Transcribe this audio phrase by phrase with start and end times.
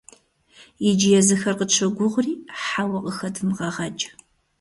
[0.89, 4.05] Иджы езыхэр къытщогугъри, «хьэуэ» къыхэдвмыгъэгъэкӀ.